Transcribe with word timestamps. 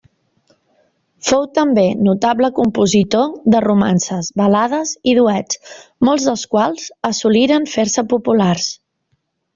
Fou 1.31 1.43
també 1.57 1.83
notable 2.07 2.49
compositor 2.61 3.29
de 3.55 3.61
romances, 3.67 4.31
balades 4.43 4.95
i 5.13 5.15
duets, 5.19 5.61
molts 6.09 6.27
dels 6.31 6.47
quals 6.57 6.89
assoliren 7.11 7.69
fer-se 7.75 8.07
populars. 8.17 8.73